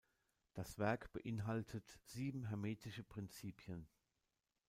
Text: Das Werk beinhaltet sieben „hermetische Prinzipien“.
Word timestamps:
Das 0.55 0.79
Werk 0.79 1.13
beinhaltet 1.13 1.99
sieben 2.05 2.45
„hermetische 2.45 3.03
Prinzipien“. 3.03 3.87